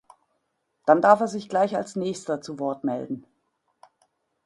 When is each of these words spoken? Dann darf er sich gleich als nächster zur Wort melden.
Dann 0.87 0.99
darf 1.03 1.19
er 1.19 1.27
sich 1.27 1.47
gleich 1.47 1.75
als 1.77 1.95
nächster 1.95 2.41
zur 2.41 2.57
Wort 2.57 2.83
melden. 2.83 3.23